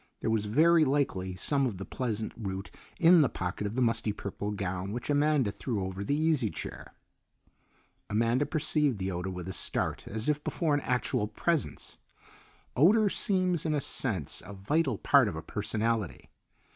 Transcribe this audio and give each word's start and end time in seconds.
There 0.21 0.31
was 0.31 0.47
very 0.47 0.83
likely 0.83 1.35
some 1.35 1.67
of 1.67 1.77
the 1.77 1.85
pleasant 1.85 2.31
root 2.35 2.71
in 2.99 3.21
the 3.21 3.29
pocket 3.29 3.67
of 3.67 3.75
the 3.75 3.83
musty 3.83 4.11
purple 4.11 4.49
gown 4.49 4.91
which 4.91 5.11
Amanda 5.11 5.51
threw 5.51 5.85
over 5.85 6.03
the 6.03 6.15
easy 6.15 6.49
chair. 6.49 6.95
Amanda 8.09 8.47
perceived 8.47 8.97
the 8.97 9.11
odour 9.11 9.31
with 9.31 9.47
a 9.47 9.53
start 9.53 10.07
as 10.07 10.27
if 10.27 10.43
before 10.43 10.73
an 10.73 10.81
actual 10.81 11.27
presence. 11.27 11.97
Odour 12.75 13.11
seems 13.11 13.63
in 13.63 13.75
a 13.75 13.79
sense 13.79 14.41
a 14.43 14.53
vital 14.53 14.97
part 14.97 15.27
of 15.27 15.35
a 15.35 15.43
personality. 15.43 16.31